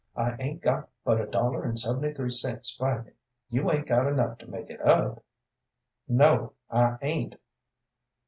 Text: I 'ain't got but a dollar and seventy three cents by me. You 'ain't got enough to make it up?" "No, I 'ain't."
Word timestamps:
I 0.15 0.35
'ain't 0.39 0.63
got 0.63 0.89
but 1.03 1.21
a 1.21 1.27
dollar 1.27 1.63
and 1.63 1.77
seventy 1.79 2.11
three 2.11 2.31
cents 2.31 2.75
by 2.75 3.01
me. 3.01 3.11
You 3.51 3.69
'ain't 3.71 3.85
got 3.85 4.07
enough 4.07 4.39
to 4.39 4.47
make 4.49 4.71
it 4.71 4.81
up?" 4.81 5.23
"No, 6.07 6.53
I 6.71 6.97
'ain't." 7.03 7.35